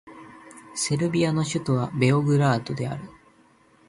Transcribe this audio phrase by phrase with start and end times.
[0.73, 3.07] セルビアの首都はベオグラードである